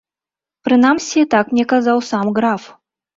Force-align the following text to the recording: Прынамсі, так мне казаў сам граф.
Прынамсі, 0.67 1.23
так 1.33 1.51
мне 1.57 1.65
казаў 1.73 2.01
сам 2.09 2.31
граф. 2.39 2.63